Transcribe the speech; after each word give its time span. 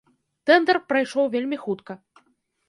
Тэндар 0.49 0.79
прайшоў 0.93 1.29
вельмі 1.35 1.61
хутка. 1.67 1.93